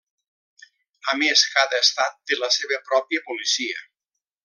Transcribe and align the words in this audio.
A 1.13 1.15
més 1.19 1.45
cada 1.57 1.81
estat 1.87 2.19
té 2.31 2.41
la 2.43 2.53
seva 2.59 2.83
pròpia 2.91 3.25
policia. 3.31 3.83